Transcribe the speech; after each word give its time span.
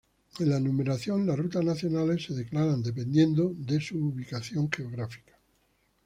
En 0.39 0.49
la 0.49 0.59
numeración, 0.59 1.27
las 1.27 1.37
rutas 1.37 1.63
nacionales 1.63 2.25
se 2.25 2.33
declaran 2.33 2.81
dependiendo 2.81 3.53
de 3.55 3.79
su 3.79 4.03
ubicación 4.03 4.67
geográfica. 4.71 5.37